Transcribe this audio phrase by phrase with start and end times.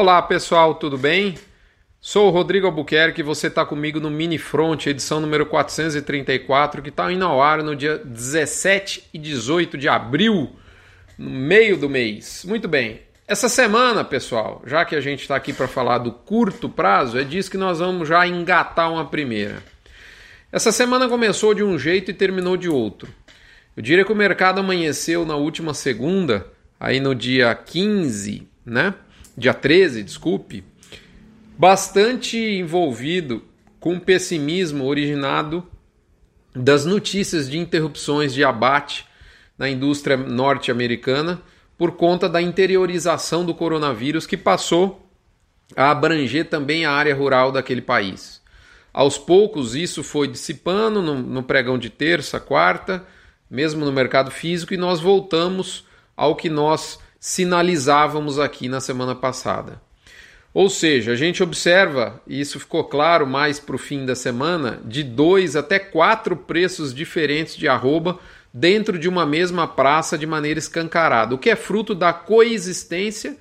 [0.00, 1.34] Olá pessoal, tudo bem?
[2.00, 6.88] Sou o Rodrigo Albuquerque e você está comigo no Mini Front, edição número 434, que
[6.88, 10.56] está indo ao ar no dia 17 e 18 de abril,
[11.18, 12.46] no meio do mês.
[12.48, 16.66] Muito bem, essa semana, pessoal, já que a gente está aqui para falar do curto
[16.66, 19.62] prazo, é disso que nós vamos já engatar uma primeira.
[20.50, 23.12] Essa semana começou de um jeito e terminou de outro.
[23.76, 26.46] Eu diria que o mercado amanheceu na última segunda,
[26.80, 28.94] aí no dia 15, né?
[29.40, 30.62] Dia 13, desculpe,
[31.56, 33.42] bastante envolvido
[33.80, 35.66] com pessimismo originado
[36.54, 39.06] das notícias de interrupções de abate
[39.56, 41.40] na indústria norte-americana
[41.78, 45.10] por conta da interiorização do coronavírus que passou
[45.74, 48.42] a abranger também a área rural daquele país.
[48.92, 53.06] Aos poucos, isso foi dissipando no, no pregão de terça, quarta,
[53.50, 59.80] mesmo no mercado físico, e nós voltamos ao que nós sinalizávamos aqui na semana passada.
[60.54, 64.80] Ou seja, a gente observa, e isso ficou claro mais para o fim da semana,
[64.84, 68.18] de dois até quatro preços diferentes de arroba
[68.52, 73.36] dentro de uma mesma praça de maneira escancarada, o que é fruto da coexistência,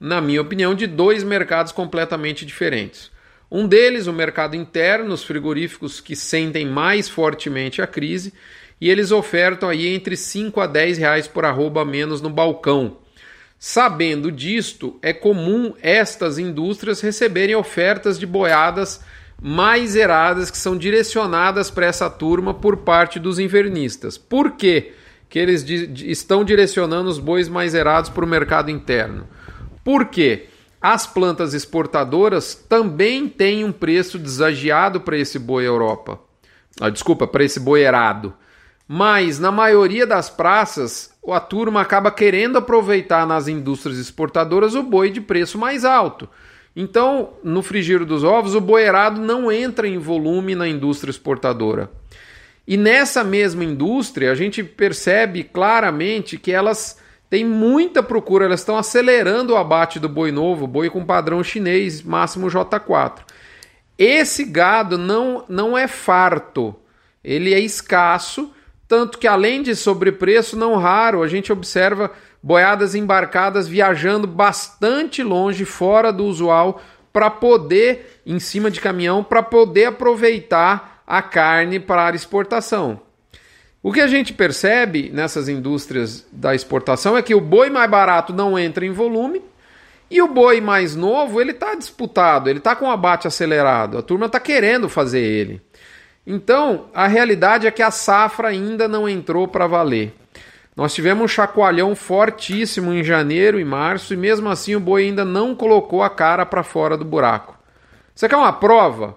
[0.00, 3.10] na minha opinião, de dois mercados completamente diferentes.
[3.50, 8.32] Um deles, o mercado interno, os frigoríficos que sentem mais fortemente a crise,
[8.80, 13.03] e eles ofertam aí entre 5 a 10 reais por arroba menos no balcão.
[13.58, 19.00] Sabendo disto, é comum estas indústrias receberem ofertas de boiadas
[19.40, 24.18] mais eradas que são direcionadas para essa turma por parte dos invernistas.
[24.18, 24.92] Por quê?
[25.34, 29.26] que eles estão direcionando os bois mais erados para o mercado interno?
[29.82, 30.46] Porque
[30.80, 36.20] as plantas exportadoras também têm um preço desagiado para esse boi Europa.
[36.80, 38.32] Ah, desculpa, para esse boi erado.
[38.86, 45.10] Mas na maioria das praças, a turma acaba querendo aproveitar nas indústrias exportadoras o boi
[45.10, 46.28] de preço mais alto.
[46.76, 51.90] Então, no frigir dos ovos, o boerado não entra em volume na indústria exportadora.
[52.66, 56.98] E nessa mesma indústria, a gente percebe claramente que elas
[57.30, 62.02] têm muita procura, elas estão acelerando o abate do boi novo, boi com padrão chinês,
[62.02, 63.20] máximo J4.
[63.96, 66.74] Esse gado não, não é farto,
[67.22, 68.52] ele é escasso,
[68.86, 72.10] tanto que além de sobrepreço, não raro, a gente observa
[72.42, 79.42] boiadas embarcadas viajando bastante longe, fora do usual, para poder, em cima de caminhão, para
[79.42, 83.00] poder aproveitar a carne para exportação.
[83.82, 88.32] O que a gente percebe nessas indústrias da exportação é que o boi mais barato
[88.32, 89.42] não entra em volume
[90.10, 94.26] e o boi mais novo ele está disputado, ele está com abate acelerado, a turma
[94.26, 95.60] está querendo fazer ele.
[96.26, 100.14] Então a realidade é que a safra ainda não entrou para valer.
[100.76, 105.24] Nós tivemos um chacoalhão fortíssimo em janeiro e março e mesmo assim o boi ainda
[105.24, 107.56] não colocou a cara para fora do buraco.
[108.14, 109.16] Você quer uma prova?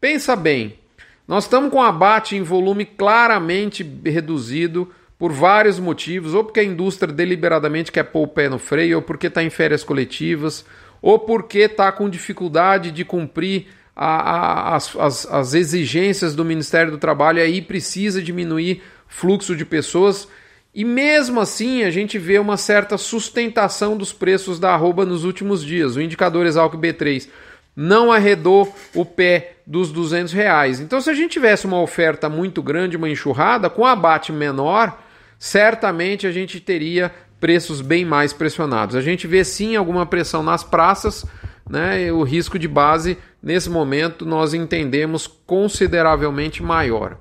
[0.00, 0.78] Pensa bem.
[1.26, 7.12] Nós estamos com abate em volume claramente reduzido por vários motivos, ou porque a indústria
[7.12, 10.64] deliberadamente quer pôr o pé no freio, ou porque está em férias coletivas,
[11.00, 16.90] ou porque está com dificuldade de cumprir a, a, as, as, as exigências do Ministério
[16.90, 20.28] do Trabalho aí precisa diminuir fluxo de pessoas
[20.74, 25.62] e mesmo assim, a gente vê uma certa sustentação dos preços da arroba nos últimos
[25.62, 25.96] dias.
[25.96, 27.28] O indicador Exalc B3
[27.76, 30.80] não arredou o pé dos 200 reais.
[30.80, 34.98] Então, se a gente tivesse uma oferta muito grande, uma enxurrada, com abate menor,
[35.38, 38.94] certamente a gente teria preços bem mais pressionados.
[38.94, 41.26] A gente vê sim alguma pressão nas praças,
[41.68, 42.12] né?
[42.12, 47.16] O risco de base, nesse momento, nós entendemos consideravelmente maior.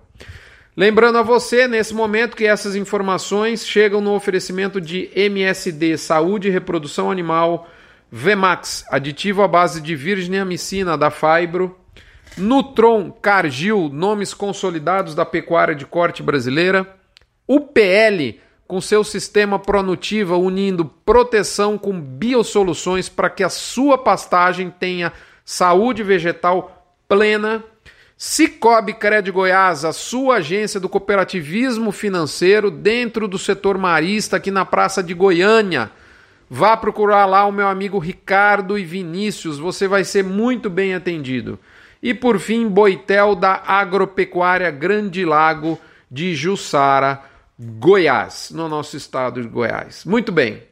[0.78, 6.52] Lembrando a você, nesse momento, que essas informações chegam no oferecimento de MSD Saúde e
[6.52, 7.68] Reprodução Animal,
[8.12, 11.76] Vemax, aditivo à base de virgem amicina da Fibro,
[12.38, 16.88] Nutron, Cargill, nomes consolidados da pecuária de corte brasileira,
[17.48, 18.40] UPL,
[18.72, 25.12] com seu sistema Pronutiva unindo proteção com biosoluções para que a sua pastagem tenha
[25.44, 27.62] saúde vegetal plena
[28.16, 34.64] Cicobi Cred Goiás, a sua agência do cooperativismo financeiro dentro do setor marista aqui na
[34.64, 35.92] Praça de Goiânia.
[36.50, 41.60] Vá procurar lá o meu amigo Ricardo e Vinícius, você vai ser muito bem atendido.
[42.02, 45.78] E por fim, Boitel da Agropecuária Grande Lago
[46.10, 47.31] de Jussara,
[47.64, 50.04] Goiás, no nosso estado de Goiás.
[50.04, 50.64] Muito bem.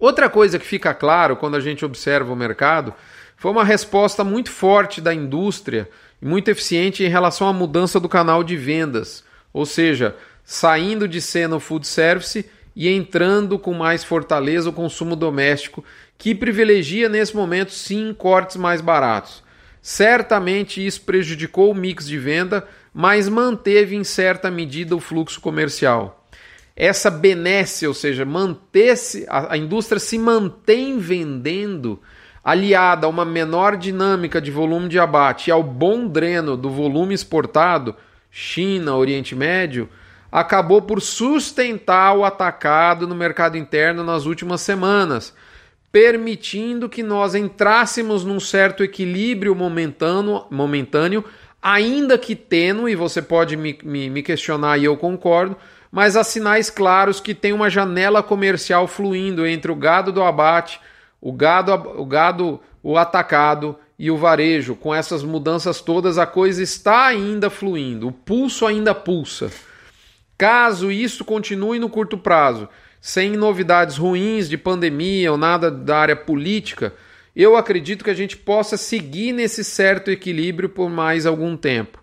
[0.00, 2.92] Outra coisa que fica claro quando a gente observa o mercado
[3.36, 5.88] foi uma resposta muito forte da indústria
[6.20, 9.22] e muito eficiente em relação à mudança do canal de vendas,
[9.52, 15.14] ou seja, saindo de cena o food service e entrando com mais fortaleza o consumo
[15.14, 15.84] doméstico,
[16.18, 19.44] que privilegia nesse momento sim cortes mais baratos.
[19.82, 26.24] Certamente isso prejudicou o mix de venda, mas manteve em certa medida o fluxo comercial.
[26.76, 32.00] Essa benesse, ou seja, manter-se, a, a indústria se mantém vendendo,
[32.44, 37.12] aliada a uma menor dinâmica de volume de abate e ao bom dreno do volume
[37.12, 37.96] exportado,
[38.30, 39.88] China, Oriente Médio,
[40.30, 45.34] acabou por sustentar o atacado no mercado interno nas últimas semanas
[45.92, 51.22] permitindo que nós entrássemos num certo equilíbrio momentâneo, momentâneo
[51.60, 55.56] ainda que tênue, você pode me, me, me questionar e eu concordo,
[55.92, 60.80] mas há sinais claros que tem uma janela comercial fluindo entre o gado do abate,
[61.20, 64.74] o gado, o gado, o atacado e o varejo.
[64.74, 69.52] Com essas mudanças todas, a coisa está ainda fluindo, o pulso ainda pulsa.
[70.38, 72.68] Caso isso continue no curto prazo
[73.02, 76.94] sem novidades ruins de pandemia ou nada da área política,
[77.34, 82.00] eu acredito que a gente possa seguir nesse certo equilíbrio por mais algum tempo.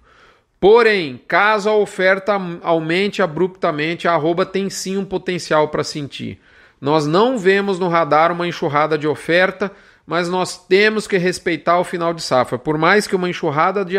[0.59, 6.37] Porém, caso a oferta aumente abruptamente, a arroba tem sim um potencial para sentir.
[6.81, 9.71] Nós não vemos no radar uma enxurrada de oferta,
[10.05, 12.59] mas nós temos que respeitar o final de safra.
[12.59, 13.95] Por mais que uma enxurrada de,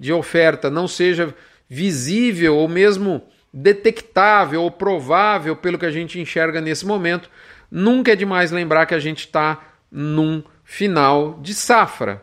[0.00, 1.34] de oferta não seja
[1.68, 3.22] visível ou mesmo
[3.52, 7.30] detectável ou provável pelo que a gente enxerga nesse momento,
[7.70, 9.60] nunca é demais lembrar que a gente está
[9.90, 12.22] num final de safra.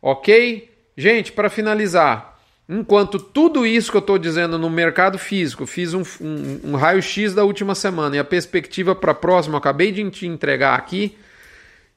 [0.00, 0.70] Ok?
[0.96, 2.38] Gente, para finalizar,
[2.68, 7.34] enquanto tudo isso que eu estou dizendo no mercado físico, fiz um, um, um raio-x
[7.34, 11.16] da última semana e a perspectiva para a próxima, eu acabei de te entregar aqui.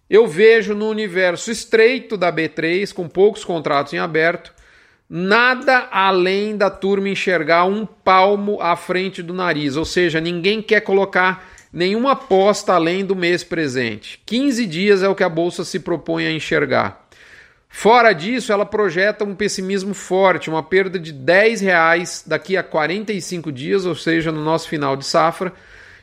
[0.10, 4.54] Eu vejo no universo estreito da B3, com poucos contratos em aberto,
[5.16, 10.82] Nada além da turma enxergar um palmo à frente do nariz, ou seja, ninguém quer
[10.82, 14.20] colocar nenhuma aposta além do mês presente.
[14.26, 17.08] 15 dias é o que a bolsa se propõe a enxergar.
[17.70, 23.52] Fora disso, ela projeta um pessimismo forte, uma perda de 10 reais daqui a 45
[23.52, 25.54] dias, ou seja, no nosso final de safra,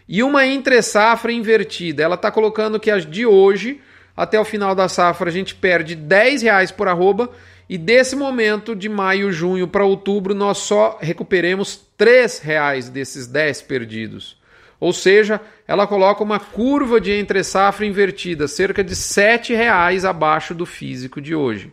[0.09, 2.05] e uma entre safra invertida.
[2.05, 3.81] Ela está colocando que as de hoje
[4.17, 7.29] até o final da safra a gente perde 10 reais por arroba
[7.71, 13.63] e desse momento, de maio, junho para outubro, nós só recuperemos R$ reais desses 10
[13.63, 14.37] perdidos.
[14.81, 20.53] Ou seja, ela coloca uma curva de entre safra invertida, cerca de R$ reais abaixo
[20.53, 21.73] do físico de hoje.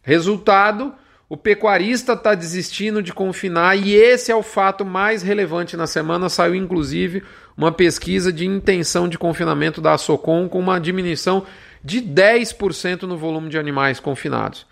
[0.00, 0.94] Resultado,
[1.28, 6.30] o pecuarista está desistindo de confinar e esse é o fato mais relevante na semana.
[6.30, 7.22] Saiu inclusive
[7.54, 11.44] uma pesquisa de intenção de confinamento da Socom com uma diminuição
[11.84, 14.69] de 10% no volume de animais confinados.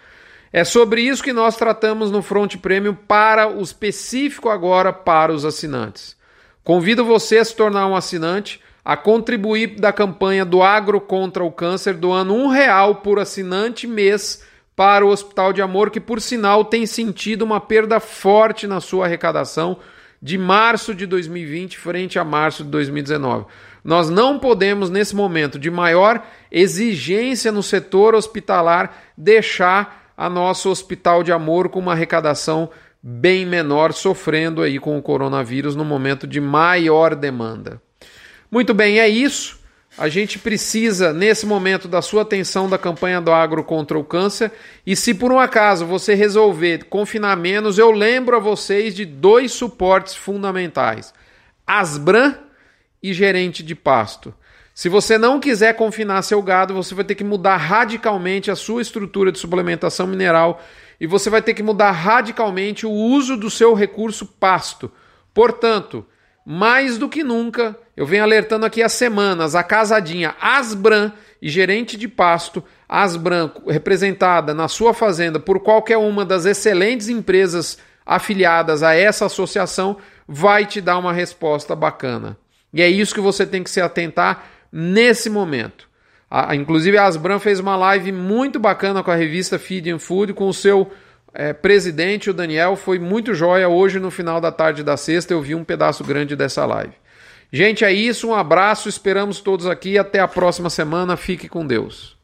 [0.53, 5.45] É sobre isso que nós tratamos no Front Premium para o específico agora para os
[5.45, 6.17] assinantes.
[6.65, 11.53] Convido você a se tornar um assinante, a contribuir da campanha do Agro contra o
[11.53, 14.43] Câncer, doando um real por assinante mês
[14.75, 19.07] para o Hospital de Amor, que por sinal tem sentido uma perda forte na sua
[19.07, 19.79] arrecadação
[20.21, 23.47] de março de 2020 frente a março de 2019.
[23.85, 31.23] Nós não podemos, nesse momento de maior exigência no setor hospitalar, deixar a nosso hospital
[31.23, 32.69] de amor com uma arrecadação
[33.01, 37.81] bem menor, sofrendo aí com o coronavírus no momento de maior demanda.
[38.51, 39.61] Muito bem, é isso.
[39.97, 44.51] A gente precisa, nesse momento, da sua atenção da campanha do agro contra o câncer.
[44.85, 49.53] E se por um acaso você resolver confinar menos, eu lembro a vocês de dois
[49.53, 51.15] suportes fundamentais:
[51.65, 52.35] Asbran
[53.01, 54.35] e gerente de pasto.
[54.79, 58.81] Se você não quiser confinar seu gado, você vai ter que mudar radicalmente a sua
[58.81, 60.63] estrutura de suplementação mineral
[61.01, 64.89] e você vai ter que mudar radicalmente o uso do seu recurso pasto.
[65.35, 66.07] Portanto,
[66.47, 71.11] mais do que nunca, eu venho alertando aqui há semanas, a casadinha Asbran
[71.43, 77.79] e gerente de pasto, Asbran, representada na sua fazenda por qualquer uma das excelentes empresas
[78.07, 79.97] afiliadas a essa associação,
[80.29, 82.39] vai te dar uma resposta bacana.
[82.73, 85.89] E é isso que você tem que se atentar nesse momento.
[86.31, 90.35] A, inclusive, a Asbran fez uma live muito bacana com a revista Feed and Food,
[90.35, 90.93] com o seu
[91.33, 92.77] é, presidente, o Daniel.
[92.77, 93.69] Foi muito joia.
[93.69, 96.93] Hoje, no final da tarde da sexta, eu vi um pedaço grande dessa live.
[97.51, 98.29] Gente, é isso.
[98.29, 98.89] Um abraço.
[98.89, 99.97] Esperamos todos aqui.
[99.97, 101.17] Até a próxima semana.
[101.17, 102.18] Fique com Deus.